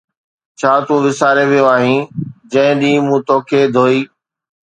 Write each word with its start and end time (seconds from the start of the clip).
ڇا 0.59 0.73
تون 0.85 0.99
وساري 1.05 1.45
ويو 1.49 1.65
آھين 1.75 1.99
جنھن 2.51 2.75
ڏينھن 2.81 3.03
مون 3.07 3.19
توکي 3.27 3.61
ڌوئي؟ 3.75 3.99